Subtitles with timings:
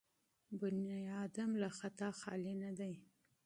[0.51, 2.93] انسان له خطا خالي نه دی.